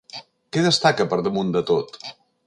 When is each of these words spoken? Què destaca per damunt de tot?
Què 0.55 0.63
destaca 0.67 1.05
per 1.11 1.19
damunt 1.27 1.51
de 1.57 1.63
tot? 1.71 2.01